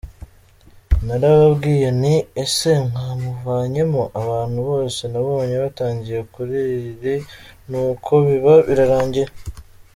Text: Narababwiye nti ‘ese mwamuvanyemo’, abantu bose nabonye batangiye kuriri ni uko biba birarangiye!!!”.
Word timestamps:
Narababwiye 1.05 1.87
nti 1.99 2.15
‘ese 2.43 2.69
mwamuvanyemo’, 2.85 4.03
abantu 4.21 4.59
bose 4.69 5.01
nabonye 5.11 5.55
batangiye 5.63 6.19
kuriri 6.33 7.15
ni 7.69 7.77
uko 7.89 8.11
biba 8.25 8.53
birarangiye!!!”. 8.67 9.25